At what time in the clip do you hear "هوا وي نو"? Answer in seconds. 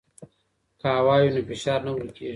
0.97-1.41